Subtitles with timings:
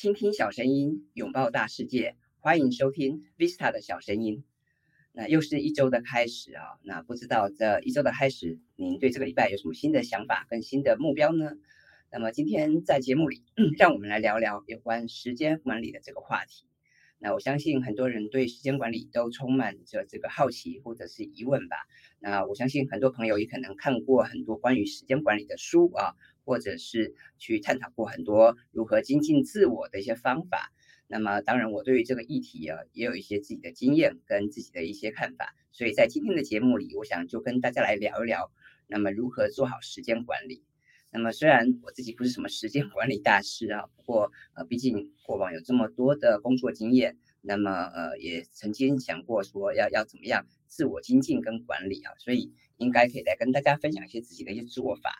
[0.00, 4.44] 倾听小声音，拥抱大世界，欢迎收听 Vista 的小声音。
[5.12, 11.52] 那又是一周的开始啊，那不知道这一周的开始，您对这个礼拜有什么新的想法跟新的目标呢？
[12.10, 13.42] 那么今天在节目里，
[13.76, 16.64] 让我们来聊聊有关时间管理的这个话题。
[17.22, 21.76] 那我相信很多人对时间管理都充满着这个好奇或者是疑问吧。
[22.18, 26.14] 那我相信很多朋友也可能看过很多关于时间管理的书啊，
[26.44, 30.72] 或者是去探讨过很多如何精进自我的一些方法。
[31.06, 35.54] 那么当然，我对于这个议题啊，也有一些自己的经验跟自己的一些看法。
[35.72, 38.50] 所以在今天的节目里，我想就跟大家来聊一聊，
[38.86, 40.64] 那么如何做好时间管理。
[41.12, 55.10] 那么虽然我自己不是什么时间管理大师啊，不过呃，毕竟过往有这么多的工作经验，那么呃，也曾经想过说要要怎么样自我精进跟管理啊，所以应该可以来跟大家分享一些自己的一些做法。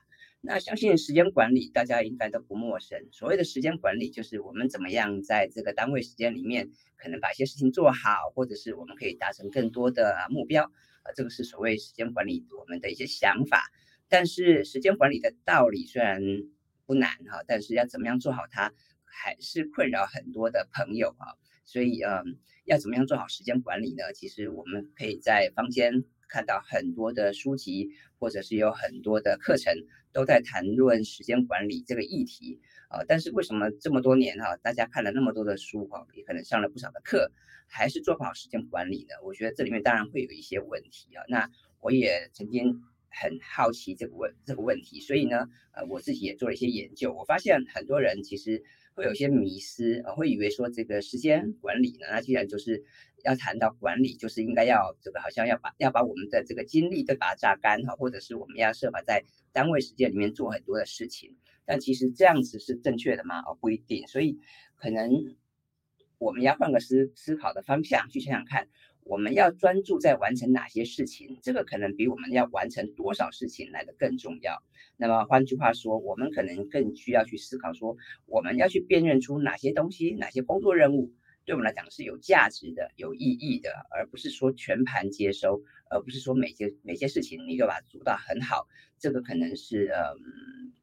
[0.42, 10.62] 那相信时间管理大家应该都不陌生，所谓的时间管理就是我们怎么样在这个单位时间里面，可能把一些事情做好，或者是我们可以达成更多的目标，
[11.02, 13.70] 呃，这个是所谓时间管理我们的一些想法。
[14.10, 16.20] 但是时间管理的道理虽然
[16.84, 21.38] 不难哈，但是要怎么样做好它，还是困扰很多的朋友啊。
[21.64, 24.12] 所以嗯，要怎么样做好时间管理呢？
[24.12, 29.72] 其实我们可以在坊间看到很多的书籍，或者是有很多的课程
[30.12, 33.04] 都在谈论时间管理这个议题啊。
[33.06, 37.30] 但是为什么这么多年哈，大家看了那么多的书哈，也可能上了不少的课，
[37.68, 39.14] 还是做不好时间管理呢？
[39.22, 41.22] 我觉得这里面当然会有一些问题啊。
[41.28, 42.82] 那我也曾经。
[43.10, 47.12] 很好奇这个问这个问题，所以呢，呃，我自己也做了一些研究。
[47.12, 48.62] 我发现很多人其实
[48.94, 52.84] 会有些迷失，呃，会以为说这个时间管理呢，那既然就是
[53.24, 61.36] 要谈到管理，就是应该要这个好像要把要把我们的这个精力都把它榨干哈，或者是我们要设法在单位时间里面做很多的事情。
[61.64, 63.40] 但其实这样子是正确的吗？
[63.40, 64.06] 哦，不一定。
[64.06, 64.38] 所以
[64.76, 65.36] 可能
[66.18, 68.68] 我们要换个思思考的方向去想想看。
[69.10, 74.62] 我们要专注在完成哪些事情，这个可能比我们要完成多少事情来的更重要。
[74.96, 81.12] 那么换句话说，我们可能更需要去思考说，我们要去辨认出哪些东西、哪些工作任务
[81.44, 85.60] 对我们来讲是有价值的、有意义的，而不是说全盘接收，
[85.90, 88.68] 而不是说每件每件事情你都把它做到很好。
[89.00, 90.14] 这个可能是呃，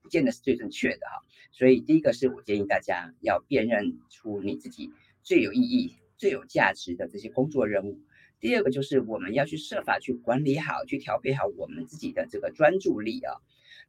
[0.02, 1.24] 不见得是最正确的哈。
[1.54, 4.92] 所以第一个是我建议大家要辨认出你自己
[5.24, 8.02] 最有意义、最有价值的这些工作任务。
[8.40, 13.36] 第二个就是我们要去设法去管理好，去调配好我们自己的这个专注力啊。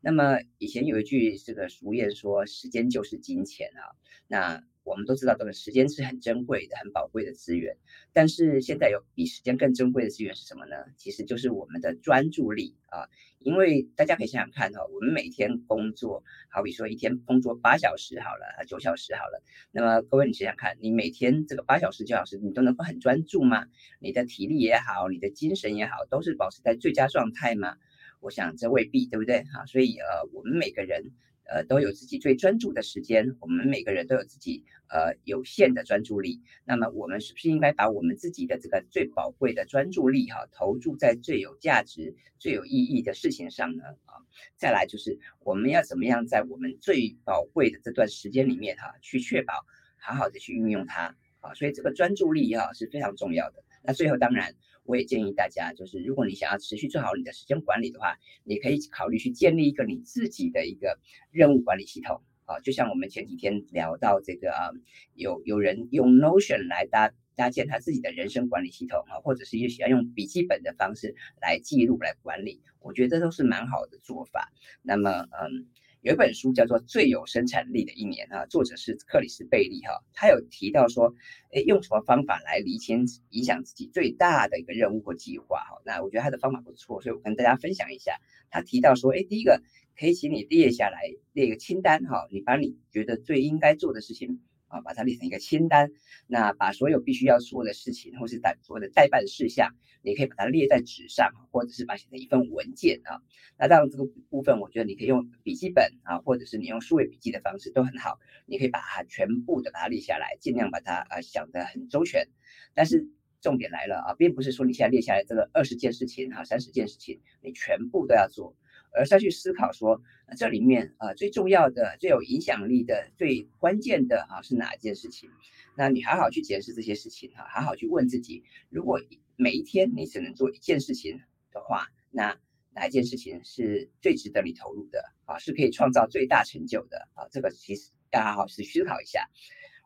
[0.01, 3.97] 那么以前有一句这个俗谚说，时间就是金钱啊。
[4.27, 7.77] 那我们都知道，这个时间是很珍贵的、很宝贵的资源。
[8.15, 10.77] 但是现在有比时间更珍贵的资源是什么呢？
[10.97, 13.07] 其实就是我们的专注力啊。
[13.39, 19.43] 因为大家可以想想看哈，我们每天工作，好比说一天工作八小时好了，九小时好了。
[19.71, 23.67] 那么各位你想想看，你每天这个八小时、九小时，你都能够很专注吗？
[24.01, 27.77] 你的体力也好，你的精神也好，都是保持在最佳状态吗？
[28.21, 29.45] 我想这未必，对不对？
[29.45, 31.13] 哈，所以呃，我们每个人。
[31.49, 33.37] 呃，都有自己最专注的时间。
[33.41, 36.43] 我们每个人都有自己呃有限的专注力。
[36.65, 43.85] 那么，我们是不是应该把我们自己的这个最宝贵的专注力哈，投注在最有价值、最有意义的事情上呢？
[44.05, 44.21] 啊，
[44.57, 49.55] 再来就是我们要怎么样在我们最宝贵的这段时间里面哈，去确保
[49.97, 51.55] 好好的去运用它啊。
[51.55, 53.65] 所以这个专注力哈是非常重要的。
[53.83, 54.55] 那最后当然。
[54.89, 60.99] 我也建议大家，就是如果你想要持续做好你的时间管理的话，你可以考虑去建立一个你自己的一个
[61.31, 62.59] 任务管理系统啊。
[62.61, 64.71] 就像我们前几天聊到这个啊，
[65.15, 74.51] 有有人用 Notion 来搭搭建他自己的人生管理系统啊，或者是也喜欢用笔记本的方式来记录来管理，我觉得这都是蛮好的做法。
[74.81, 75.69] 那么，嗯。
[76.03, 81.13] 有一本书叫做《最有生产力的一年》啊，作者是克里斯贝利哈，他有提到说，
[81.51, 85.83] 哎，用什么方法来厘清影响自己最大的一个任务或计划哈？
[85.85, 88.17] 那我觉得他的方法不错，所以我跟大家分享一下。
[88.49, 89.61] 他提到说，哎，第一个
[89.99, 91.01] 可以请你列下来
[91.33, 94.41] 列一个清单哈，你把你觉得最应该做的事情。
[94.69, 95.91] 啊，把它列成一个清单，
[96.27, 103.21] 那把所有必须要做的事情，或是代所有的代办事项，你可以把它列在纸上，或者是把它写成一份文件啊。
[103.59, 108.19] 那当然这个部分，我觉得你可以用笔记本啊，或者是你用数位笔记的方式都很好。
[108.47, 112.29] 你可以把它全部的把它列下来，尽量把它啊想得很周全。
[112.75, 113.09] 但是
[113.41, 118.55] 重点来了啊，并不是说你现在列下来这个二十件事情哈，三十件事情，你全部都要做。
[118.93, 120.01] 而是要去思考说，
[120.37, 125.31] 这里面啊最重要的、最有影响力的、最关键的啊是哪一件事情？
[125.77, 129.01] 那你好好去检视这些事情啊，好好去问自己，如果
[129.37, 131.21] 每一天你只能做一件事情
[131.53, 132.37] 的话，那
[132.75, 135.39] 哪一件事情是最值得你投入的啊？
[135.39, 137.29] 是可以创造最大成就的啊？
[137.31, 139.29] 这个其实要好好去思考一下。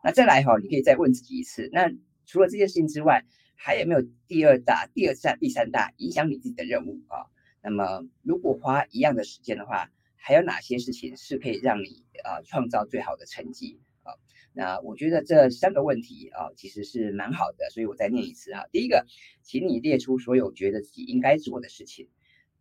[0.03, 1.91] 那再来哈，你可以再问自己一次，那
[2.25, 3.23] 除了这件事情之外，
[3.55, 7.29] 还有没有第二大、第二大、第三大影响你自己的任务啊？
[7.63, 14.13] 那么如果花一样的时间的话，还有哪些事情是可以让你啊创造最好的成绩啊？
[14.53, 18.67] 那我觉得这三个问题啊，其实是蛮好的，所以我再念一次哈。
[18.71, 19.07] 第一个，
[19.41, 22.09] 请你列出所有觉得自己应该做的事情。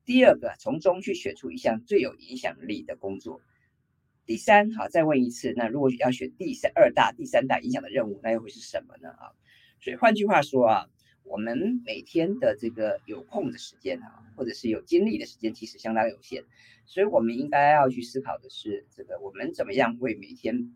[0.04, 3.40] 第二个，从中去选出一项最有影响力的工作。
[4.24, 9.10] 第三，好，再问一次，那如果要选第三二大、第三大影响的任务，那又会是什么呢？
[9.10, 9.32] 啊，
[9.80, 10.86] 所以换句话说啊，
[11.24, 16.44] 我们每天的这个有空的时间啊，或者是有精力的时间，其实相当有限，
[16.86, 20.74] 所以我们应该要去思考的是，这个我们怎么样为每天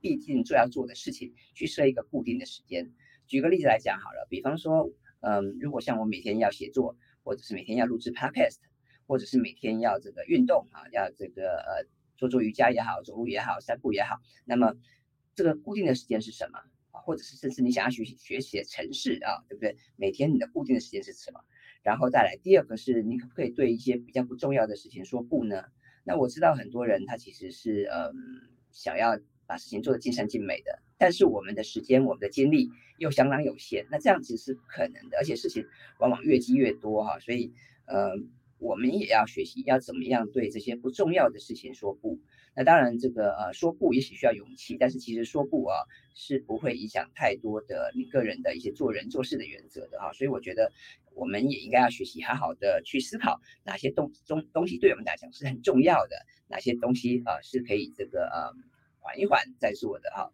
[0.00, 2.90] 必定做要做的事情去设一个固定的时间。
[3.26, 4.90] 举个例子来讲好了，比方说，
[5.20, 8.58] 嗯，如果像我每天要写作，或者是每天要录制 podcast，
[9.06, 11.86] 或者是每天要这个运动啊，要这个呃。
[12.18, 14.76] 做做瑜伽也好，走路也好，散步也好，那么
[15.34, 16.60] 这个固定的时间是什么？
[17.04, 19.76] 或者是甚至你想要学习学习的城市啊，对不对？
[19.96, 21.40] 每天你的固定的时间是什么？
[21.82, 25.64] 然后再来第二个是你可不可以对一些比较不重要的事情说不呢？
[26.04, 28.14] 那我知道很多人他其实是嗯
[28.70, 35.66] 想要把事情做得尽善尽美的，但是我们的时间、我们的精力又相当有限，那这样子是不可能的，而且事情
[35.98, 37.52] 往往越积越多哈，所以
[37.86, 38.30] 嗯。
[38.58, 42.20] 我们也要学习要怎么样对这些不重要的事情说不。
[42.54, 45.76] 那当然，这个呃说不也许需要勇气，但是其实说不啊
[46.14, 50.12] 是不会影响太多的你个人的一些做人做事的原则的哈。
[50.12, 50.70] 所以我觉得
[51.14, 56.16] 我们也应该要学习好好的去思考哪些东东东西对我们来讲是很重要的，
[56.48, 58.52] 哪些东西啊是可以这个呃
[59.00, 60.30] 缓一缓再做的哈。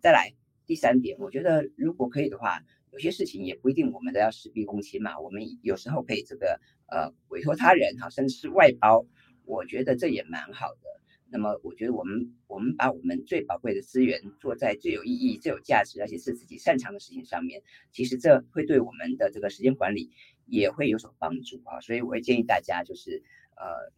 [0.00, 0.32] 再来
[0.66, 2.62] 第三点，我觉得如果可以的话。
[2.92, 9.06] 有些事情也不一定我们都要事必躬亲嘛，我们有时候可以这个呃委托他人哈，甚至是外包，
[9.44, 10.89] 我觉得这也蛮好的。
[11.30, 17.62] 那么我觉得我们我们把我们最宝贵的资源做在最有意义、最有价值，而且是自己擅长的事情上面，
[17.92, 20.10] 其实这会对我们的这个时间管理
[20.46, 21.80] 也会有所帮助啊。
[21.80, 23.22] 所以我会建议大家就是
[23.56, 23.92] 呃。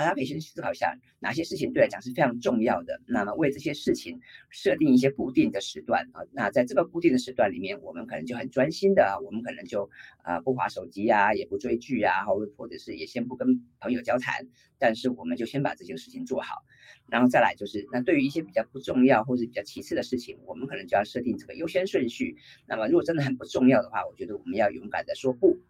[0.00, 2.98] 大家可以先思考一下，哪些事情对来讲是非常重要的。
[3.06, 4.18] 那么为这些事情
[4.48, 6.24] 设定一些固定的时段啊。
[6.32, 9.90] 那在这个固定的时段里面，我们可能就很专心的，我们可能就
[10.22, 14.48] 啊不划手机啊，也不追剧啊，或或者是也先不跟朋友交谈。
[14.78, 16.64] 但是我们就先把这件事情做好，
[17.10, 22.38] 然后再来就是，那对于一些比较不重要或者比较其次的事情，我们可能就要设定这个优先顺序。
[22.66, 25.60] 那么如果真的很不重要的话，我觉得我们要勇敢的说不。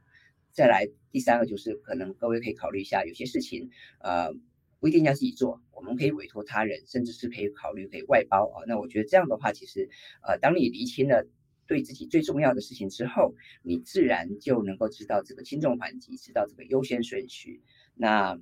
[0.52, 3.70] 再来第三个就是，可能各位可以考虑一下，有些事情，
[4.00, 4.32] 呃，
[4.78, 8.64] 不一定要自己做，我们可以委托他人，甚至是可以考虑可以外包啊。
[8.66, 9.88] 那我觉得这样的话，其实，
[10.22, 11.26] 呃，当你厘清了
[11.66, 17.62] 对自己最重要的事情之后，你自然就能够知道这个轻重缓急，知道这个优先顺序。
[17.94, 18.38] 那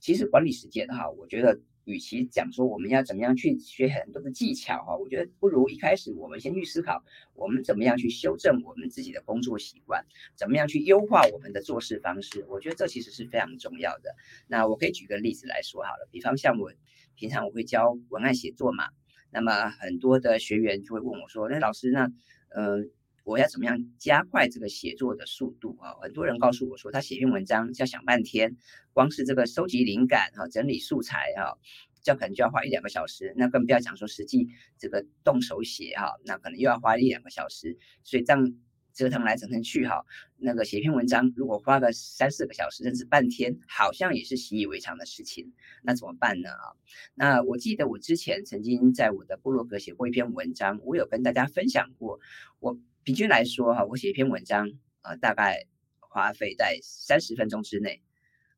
[0.00, 1.60] 其实管理时间哈，我觉得。
[1.84, 12.44] 与其讲说我们要怎么样去学很多的技巧哈，我觉得不如一开始我们先去思考，我们怎么样去修正我们自己的工作习惯，怎么样去优化我们的做事方式。
[12.48, 14.14] 我觉得这其实是非常重要的。
[14.46, 16.72] 那我可以举个例子来说好了，比方像我
[17.14, 18.90] 平常我会教文案写作嘛，
[19.30, 22.12] 那么很多的学员就会问我说，那老师那
[22.48, 22.86] 呃。
[23.24, 25.94] 我要怎么样加快这个写作的速度啊？
[26.00, 28.56] 很多人告诉我说，他写篇文章要想半天，
[28.92, 31.56] 光是这个收集灵感哈、整理素材哈，
[32.02, 33.32] 这可能就要花一两个小时。
[33.36, 37.78] 那更不要讲说实际这个动手写哈，那可能又要花一两个小时。
[38.02, 38.54] 所以这样
[38.92, 40.04] 折腾来折腾去哈，
[40.36, 45.52] 那个写篇文章如果花个三四个小时甚至半天，好像也是习以为常的事情。
[45.82, 46.74] 那怎么办呢啊？
[47.14, 52.18] 那我记得我之前曾经在我的部落格写过一篇文章，我有跟大家分享过
[52.58, 52.76] 我。
[53.04, 54.70] 平均来说，哈，我写一篇文章，
[55.02, 55.66] 呃，大概
[55.98, 58.00] 花费在三十分钟之内，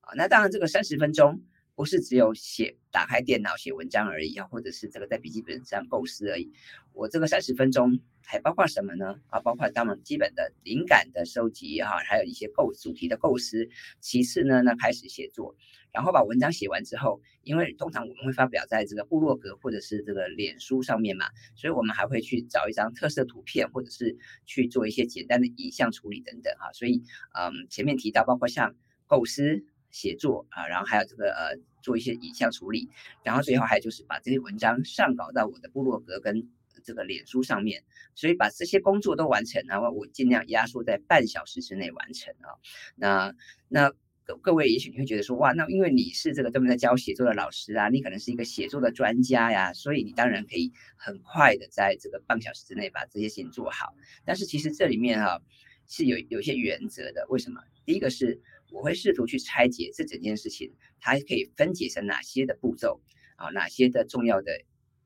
[0.01, 1.43] 啊，那当然这个三十分钟
[1.75, 6.53] 不是只有写打开电脑写文章而已啊，或者是这个在笔记本上构思而已。
[6.93, 9.17] 我这个三十分钟还包括什么呢？
[9.29, 13.69] 啊，包括当然基本的灵感的收集哈，还有一些构主题的构思。
[14.01, 15.57] 其次呢，那开始写作。
[15.95, 26.73] 然后把文章写完之后，因为通常我们会发表在这个部落格或者是这个脸书上面嘛，所以我们还会去找一张特色图片，或者是去做一些简单的影像处理等等哈。
[26.73, 27.05] 所以，
[27.39, 28.75] 嗯，前面提到包括像
[29.07, 32.91] 构思、写作啊，然后还有这个呃做一些影像处理，
[33.23, 36.51] 然后最后还有就是把这些文章上稿到我的部落格跟
[36.83, 37.85] 这个脸书上面。
[38.17, 42.59] 所以把这些工作都完成，然后我尽量压缩在半小时之内完成啊。
[42.97, 43.33] 那
[43.69, 43.93] 那。
[44.25, 53.95] 各各位，也许你会觉得说，哇，那因为你是这个专门在教写作的老师啊，你可能是一个写作的专家呀，所以你当然可以很快的在这个半小时之内把这些事情做好。
[54.25, 55.43] 但是其实这里面哈
[55.87, 57.27] 是有有些原则的。
[57.29, 57.61] 为什么？
[57.85, 58.41] 第一个是
[58.71, 63.03] 我会试图去拆解这整件事情，它可以分解成哪些的步骤
[63.37, 64.53] 啊，哪些的重要的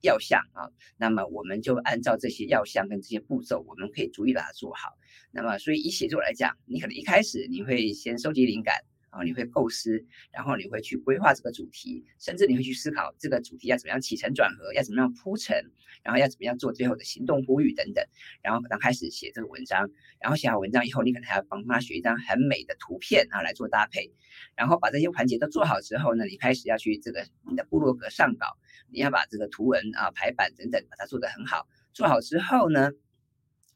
[0.01, 4.97] 要项啊，那么我们就按照这些要项跟这些步骤，我们可以逐一把它做好。
[5.33, 8.77] 那么，所以以写作来讲，你可能一开始你会先收集灵感。
[9.11, 15.57] 啊，你会构思，然后你会去规划这个主题，甚至你会去思考这个主题要怎么样起承转合，要怎么样铺陈，
[16.03, 18.05] 然后要怎么样做最后的行动呼吁等等。
[18.43, 24.13] 然后刚开始写这个文章，然后写好文章以后，你可能还要帮他选一张很美的图片啊来做搭配。
[24.55, 28.47] 然后把这些环节都做好之后呢，你开始要去这个你的部落格上稿，
[28.91, 31.67] 你要把这个图文啊排版等等把它做得很好。
[31.93, 32.91] 做好之后呢？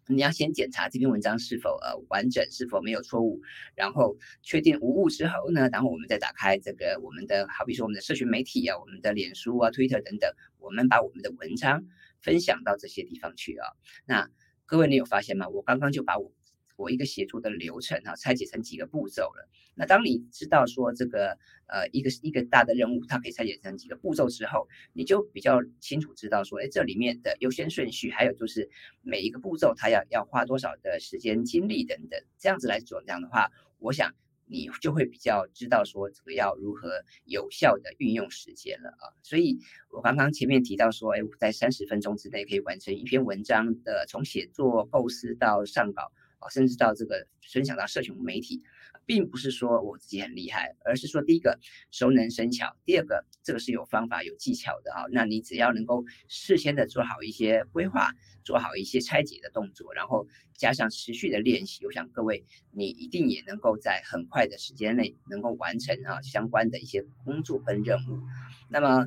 [0.07, 3.41] 你要先检查这篇文章是否呃完整，是否没有错误，
[3.75, 11.87] 然后确定无误之后呢，然后我们再打开这个我们的好比说我们的社群媒体啊，我们的脸书啊、Twitter 等等，我们把我们的文章
[12.21, 13.67] 分享到这些地方去啊。
[14.05, 14.29] 那
[14.67, 15.49] 各位你有发现吗？
[15.49, 16.33] 我刚刚就把我。
[16.77, 19.49] 我一个写作的流程哈，拆解成几个步骤了。
[19.75, 28.69] 那当你知道说这个呃一个一个大的任务，它可以拆解成几个步骤之后，你就比较清楚知道说，哎，这里面的优先顺序，还有就是
[29.01, 34.15] 每一个步骤它要要花多少的时间精力等等，这样子来做，这样的话，我想
[34.45, 39.09] 你就会比较知道说这个要如何有效的运用时间了啊。
[39.23, 39.59] 所以
[39.91, 46.13] 我刚刚前面提到说，哎，在三十分钟之内可以完成一篇文章的从写作构思到上稿。
[46.49, 48.63] 甚至到这个分享到社群媒体，
[49.07, 51.59] 并不是说我自己很厉害，而是说第一个
[51.91, 55.05] 熟能生巧，第二个这个是有方法有技巧的啊。
[55.11, 58.13] 那你只要能够事先的做好一些规划，
[58.45, 68.21] 做好一些拆解的动作，然后加上持续的练习，我想各位你一定也能够在很快的时间内能够完成啊相关的一些工作跟任务。
[68.69, 69.07] 那么。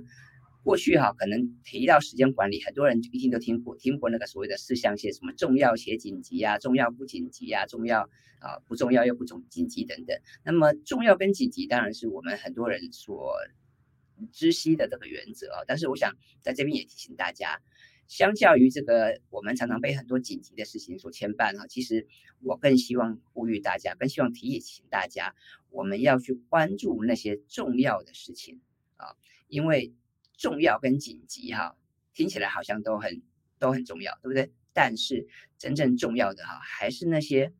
[0.65, 8.01] 过去哈，可能提到时间管理，很多人一定都听过，听过那个所谓的四象限，什么重要且紧急呀，重要不紧急呀，重要
[8.39, 10.19] 啊不重要又不重紧急等等。
[10.43, 13.35] 那么重要跟紧急当然是我们很多人所
[14.31, 15.61] 知悉的这个原则啊。
[15.67, 17.61] 但是我想在这边也提醒大家，
[18.07, 22.07] 相较于这个我们常常被很多紧急的事情所牵绊哈，其实
[22.41, 25.35] 我更希望呼吁大家，更希望提醒大家，
[25.69, 28.61] 我们要去关注那些重要的事情
[28.97, 29.13] 啊，
[29.47, 29.93] 因为。
[30.37, 31.75] 重要跟紧急哈，
[32.13, 33.21] 听起来好像都很
[33.59, 34.51] 都很重要，对不对？
[34.73, 35.27] 但是
[35.57, 37.53] 真正重要的哈，还是那些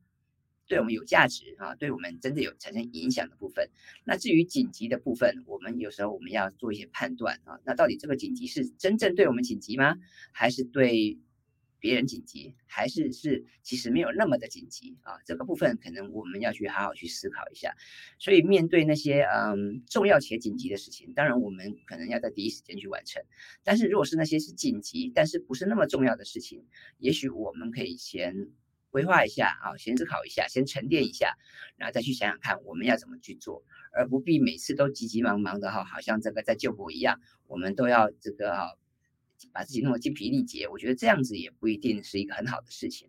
[0.66, 3.70] 对我们有价值啊，对我们真的有产生影响的部分。
[4.04, 9.96] 那至于紧急的部分，我们有时候我们要做一些判断啊，那到底这个紧急是真正对我们紧急吗？
[10.32, 11.18] 还是对？
[11.78, 17.74] 别人紧急还是是其实没有那么的紧急啊，这个部分可能我们要去好好去思考一下。
[18.18, 23.22] 所以面对那些嗯重要且紧急的事情，当然我们可能要在第一时间去完成。
[23.62, 26.64] 但是如果是那些是紧急但是不是那么重要的事情，
[26.98, 28.48] 也许我们可以先
[28.90, 31.36] 规划一下啊，先思考一下，先沉淀一下，
[31.76, 38.78] 然后再去想想看我们要怎么去做，而不必每次都急急忙忙的哈，好像这个在救火一样，我们都要这个。
[39.52, 43.08] 把自己弄得精疲力竭，我觉得这样子也不一定是一个很好的事情。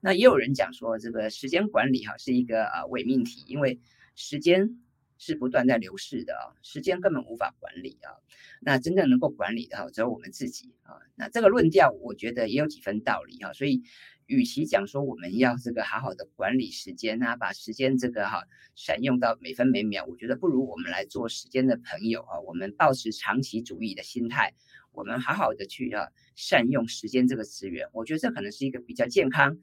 [0.00, 3.80] 那也有人讲说，这个时间管理哈是一个啊伪命题，因为
[4.14, 4.78] 时间
[5.18, 8.12] 是不断在流逝的啊，时间根本无法管理啊。
[8.60, 10.98] 那真正能够管理的哈只有我们自己啊。
[11.14, 13.52] 那这个论调我觉得也有几分道理哈。
[13.52, 13.82] 所以，
[14.26, 18.42] 与其讲说我们要这个好好的管理时间啊，把时间这个哈
[18.74, 22.40] 善用到每分每秒，我觉得不如我们来做时间的朋友啊。
[22.40, 24.54] 我们保持长期主义的心态。
[24.94, 29.58] 我们好好的去啊善用时间这个资源，我觉得这可能是一个比较健康、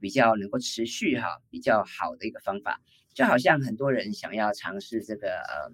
[0.00, 2.80] 比较能够持续哈比较好的一个方法。
[3.12, 5.72] 就好像很多人想要尝试这个呃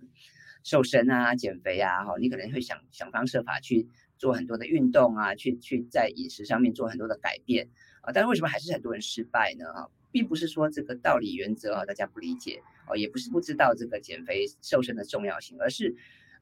[0.62, 7.68] 瘦身啊、减肥啊，哈，你可能会想想方设法去做很多的运动啊，去去在饮食上面做很多的改变
[8.00, 9.66] 啊，但是为什么还是很多人失败呢？
[9.66, 15.94] 啊，并不是说这个道理原则啊大家不理解哦，也不是不知道这个减肥瘦身的重要性，而是。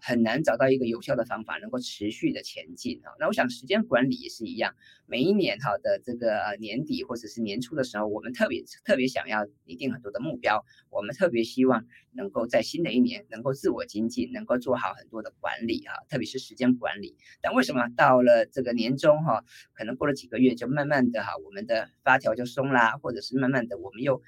[0.04, 3.14] 很难找到一个有效的方法能够持续的前进啊。
[3.20, 4.74] 那我想时间管理也是一样，
[5.06, 17.16] 每一年哈的这个年底或者是年初的时候，我们特别特别想要拟定很多的目标，我们特别希望能够在新的一年能够自我精进，能够做好很多的管理哈，特别是时间管理。
[17.40, 24.20] 但为什么到了这个年终哈，可能过了几个月就慢慢的哈，我们的发条就松啦，或者是慢慢的我们又。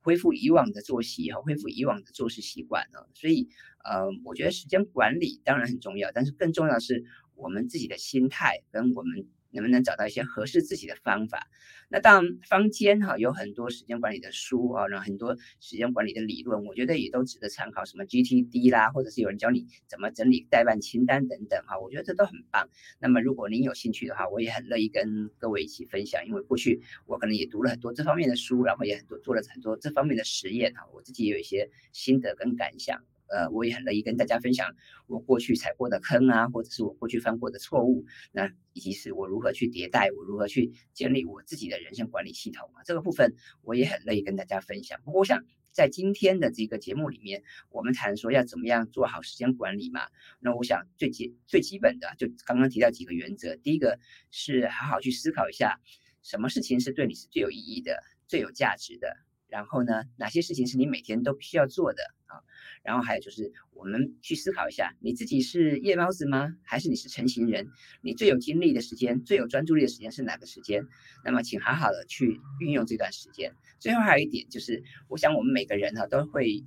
[0.00, 3.48] 恢复以往的作息和，恢复以往的做事习惯呢，所以
[3.84, 7.04] 呃，我觉得时间管理当然很重要，但是更重要的是
[7.34, 9.26] 我们自己的心态跟我们。
[9.52, 11.48] 能不能找到一些合适自己的方法？
[11.92, 17.84] 那当然，坊间哈有很多时间管理的书啊，然后很多时间管理的理论，我觉得也都值得参考。
[17.84, 22.68] 什么 GTD 啦，或者是有人教你怎么整理代办清单等等哈，我觉得这都很棒。
[23.00, 33.02] 那么如果您有兴趣的话，我也很乐意跟各位一起分享，因为过去我可能也读了很多这方面的书，然后也很多做了很多这方面的实验哈，我自己也有一些心得跟感想。
[33.30, 34.74] 呃，我也很乐意跟大家分享
[35.06, 45.00] 我过去踩过的坑啊，或者是我过去犯过的错误，那以及是我如何去迭代，我如何去建立我自己的人生管理系统啊，这个部分我也很乐意跟大家分享。
[45.04, 50.08] 不过我想在今天的这个节目里面，我们谈说要怎么样做好时间管理嘛，
[50.40, 53.98] 那我想最基最基本的就刚刚提到几个原则，第一个
[54.30, 55.80] 是好好去思考一下，
[56.22, 59.16] 什么事情是对你是最有意义的、最有价值的。
[59.50, 62.40] 然后呢，哪些事情是你每天都必须要做的啊？
[62.82, 66.54] 然后还有就是，我们去思考一下，你自己是夜猫子吗？
[66.62, 67.66] 还是你是成型人？
[68.02, 70.86] 你最有精力的时间、最有专注力的时间是哪个时间？
[71.24, 73.54] 那么，请好好的去运用这段时间。
[73.78, 76.62] 最后还有一点就是，我想我们每个人哈都会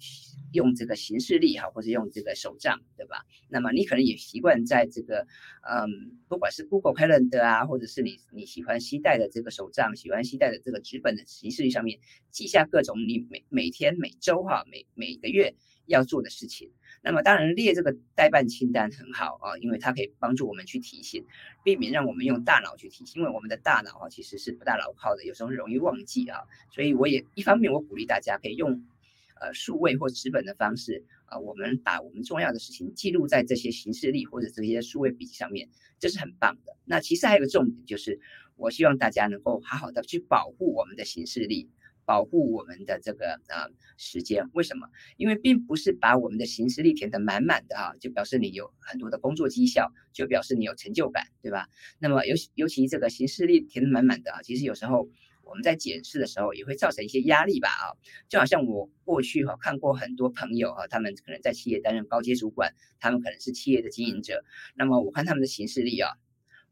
[0.54, 3.24] 用这个行事力哈，或者用这个手账，对吧？
[3.48, 5.28] 那么你可能也习惯在这个，
[5.70, 12.00] 嗯，不管是 Google Calendar 啊，或者是你你喜欢携带的这个手账，喜欢携带的这个纸本的行事力上面
[12.32, 15.54] 记下各种你每每天、每周哈、每每个月。
[15.86, 16.72] 要做的事情，
[17.04, 21.26] 那么当然列这个代办清单很好啊，因为它可以帮助我们去提醒，
[21.62, 26.40] 避免让我们用大脑去提醒，因为我们的大脑啊其实是不大牢靠的，有时候容易忘记啊。
[26.72, 28.86] 所以我也一方面我鼓励大家可以用
[29.42, 35.68] 呃数位或纸本的方式啊，我们把我们重要的事情记录在这些形式力或者这些数位笔记上面，
[36.00, 36.78] 这是很棒的。
[36.86, 38.18] 那其实还有个重点就是，
[38.56, 41.70] 我希望大家能够好好的去保护我们的形式力。
[42.06, 43.68] 保护我们的这个啊
[43.98, 44.88] 时间，为什么？
[45.18, 51.68] 因为并不是把我们的行事历填得满满的啊，就表示你有很多的工作绩效，就表示你有成就感，对吧？
[52.00, 55.10] 那么尤尤其这个行事历填得满满的啊，其实有时候
[55.44, 57.96] 我们在检视的时候也会造成一些压力吧啊，
[58.30, 64.44] 就好像我过去哈看过很多朋友哈，他们可能在企业担任高阶主管，他们可能是企业的经营者，
[64.76, 66.12] 那么我看他们的行事历啊。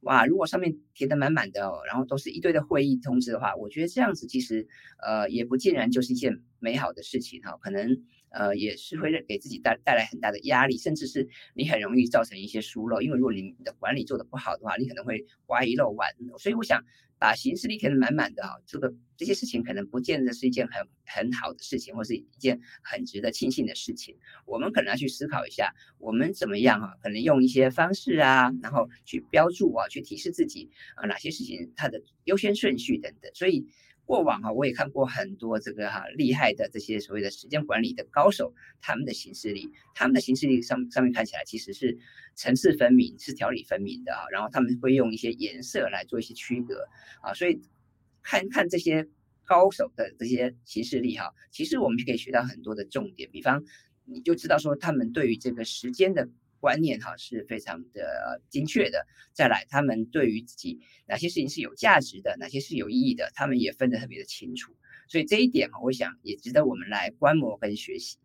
[0.01, 4.67] 哇，如果上面填的满满的，然后都是一堆的会议通知的话，我觉得这样子其实
[5.01, 16.09] 呃也不尽然就是一件美好的事情哈，可能呃也是会给自己带带来很大的压力，甚至是你很容易造成一些疏漏，因为如果你的管理做得不好的话，你可能会刮一漏完，
[16.39, 16.83] 所以我想。
[17.21, 24.17] 把行事历填的满满的啊，这个这些事情可能不见得是一件很很好的事情，或是一件很值得庆幸的事情。
[24.43, 26.95] 我们可能要去思考一下，我们怎么样啊？
[27.03, 33.31] 可能用一些方式啊，然后去标注啊，去提示自己啊，哪些事情它的优先顺序等等。
[33.35, 33.67] 所以。
[34.11, 41.97] 过往哈，我也看过很多这个哈厉害的这些所谓的时间管理的高手，他们的行事力，他们的行事力上上面看起来其实是
[42.35, 44.27] 层次分明，是条理分明的啊。
[44.29, 46.85] 然后他们会用一些颜色来做一些区隔
[47.21, 47.61] 啊，所以
[48.21, 49.07] 看看这些
[49.45, 53.31] 高手的这些行事力哈，其实我们就可以学到很多的重点。
[53.31, 53.63] 比方，
[54.03, 56.27] 你就知道说他们对于这个时间的。
[56.61, 59.05] 观念哈是非常的精确的。
[59.33, 64.73] 再来，他们对于自己哪些事情是有价值的，哪些是有意义的，他们也分得特别的清楚。
[65.09, 68.17] 所以这一点哈，我想也值得我们来观摩跟学习。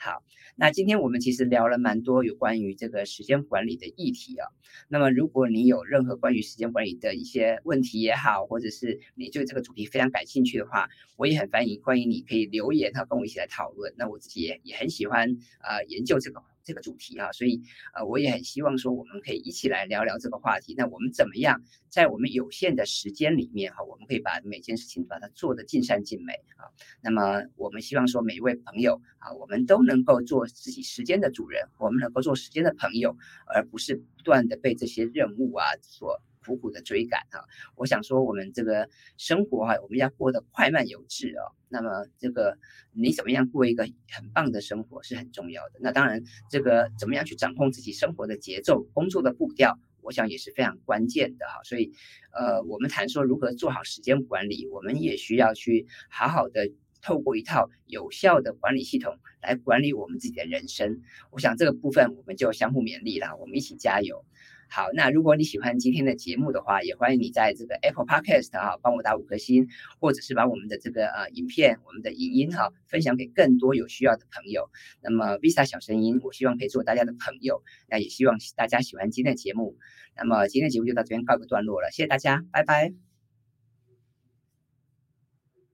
[0.00, 0.22] 好，
[0.54, 4.46] 那今天我们其实聊了蛮多有关于这个时间管理的议题啊。
[4.86, 13.92] 那么如果你有任何关于时间管理的一些问题也好，或者是你对这个主题非常感兴趣的话，我也很欢迎欢迎你可以留言哈，跟我一起来讨论。
[13.98, 16.40] 那我自己也也很喜欢啊研究这个。
[16.68, 17.62] 这个主题啊，所以
[17.94, 20.74] 呃，我也很希望说，我们可以一起来聊聊这个话题。
[20.76, 26.68] 那我们怎么样在我们有限的时间里面哈，我们可以把每件事情把它做得尽善尽美啊。
[27.00, 36.20] 那么我们希望说，每一位朋友啊，我们都能够做自己时间的主人，我们能够做时间的朋友，而不是不断的被这些任务啊所。
[36.48, 37.44] 苦苦的追赶哈，
[37.76, 41.52] 我想说我们这个生活哈，我们要过得快慢有致哦。
[41.68, 42.56] 那么这个
[42.92, 45.78] 你怎么样过一个很棒的生活是很重要的。
[45.80, 51.62] 那当然，这个怎么样去掌控自己生活的节奏、工作的步调，我想也是非常关键的哈。
[51.64, 51.92] 所以，
[52.32, 56.70] 呃，我们谈说如何做好时间管理，我们也需要去好好的
[57.02, 61.02] 透过一套有效的管理系统来管理我们自己的人生。
[61.30, 64.24] 我想这个部分我们就相互勉励了，我们一起加油。
[64.70, 69.66] 好，那如果你喜欢今天的节目的话，也欢迎你在这个 Apple Podcast 哈帮我打五颗星，
[69.98, 74.70] 或者是把我们的这个呃影片、我们的影音哈分享给更多有需要的朋友。
[75.02, 79.76] 那么 Visa 小声音，我希望可以做大家的朋友，那也希望大家喜欢今天的节目。
[80.16, 83.07] 那么今天的节目就到这边告一个段落了，谢谢大家，拜拜。